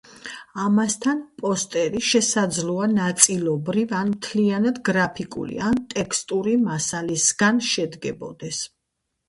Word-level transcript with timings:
ამასთან, 0.61 1.19
პოსტერი 1.41 2.01
შესაძლოა 2.11 2.87
ნაწილობრივ 2.95 3.93
ან 3.99 4.11
მთლიანად 4.15 4.81
გრაფიკული 4.91 5.63
ან 5.69 5.81
ტექსტური 5.95 6.59
მასალისგან 6.67 7.65
შედგებოდეს. 7.73 8.67